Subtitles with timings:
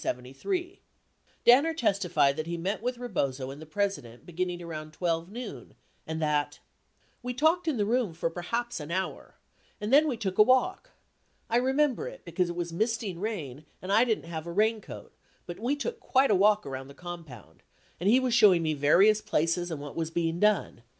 [0.03, 0.81] 70
[1.45, 5.75] Danner testified that he met with Rebozo and the President beginning around 12 noon,
[6.07, 6.59] and that:
[7.21, 9.35] we talked in the room for perhaps an hour.
[9.79, 10.89] And then we took a walk.
[11.51, 15.13] I remember it, because it was misting rain, and I didn't have a raincoat,
[15.45, 17.61] but we took quite a walk around the compound,
[17.99, 20.81] and he was showing me various places and what was being done.